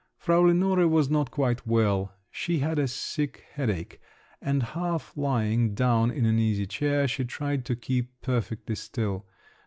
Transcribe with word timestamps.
Frau 0.17 0.41
Lenore 0.41 0.87
was 0.87 1.11
not 1.11 1.29
quite 1.29 1.67
well; 1.67 2.11
she 2.31 2.57
had 2.57 2.79
a 2.79 2.87
sick 2.87 3.43
headache, 3.53 4.01
and, 4.41 4.63
half 4.63 5.15
lying 5.15 5.75
down 5.75 6.09
in 6.09 6.25
an 6.25 6.39
easy 6.39 6.65
chair, 6.65 7.07
she 7.07 7.23
tried 7.23 7.65
to 7.65 7.75
keep 7.75 8.19
perfectly 8.23 8.73
still. 8.73 9.27